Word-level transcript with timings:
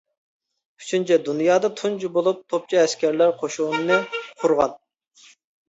ئۈچىنچى، 0.83 1.17
دۇنيادا 1.27 1.69
تۇنجى 1.81 2.09
بولۇپ 2.17 2.41
توپچى 2.55 2.81
ئەسكەرلەر 2.85 3.37
قوشۇنىنى 3.45 4.03
قۇرغان. 4.19 4.77